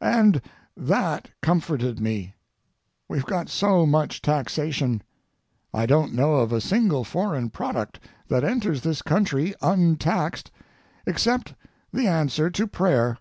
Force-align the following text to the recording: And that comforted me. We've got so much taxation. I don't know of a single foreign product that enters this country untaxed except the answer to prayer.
And 0.00 0.42
that 0.76 1.30
comforted 1.42 2.00
me. 2.00 2.34
We've 3.08 3.24
got 3.24 3.48
so 3.48 3.86
much 3.86 4.20
taxation. 4.20 5.00
I 5.72 5.86
don't 5.86 6.12
know 6.12 6.34
of 6.38 6.52
a 6.52 6.60
single 6.60 7.04
foreign 7.04 7.50
product 7.50 8.00
that 8.26 8.42
enters 8.42 8.80
this 8.80 9.00
country 9.00 9.54
untaxed 9.62 10.50
except 11.06 11.54
the 11.92 12.08
answer 12.08 12.50
to 12.50 12.66
prayer. 12.66 13.16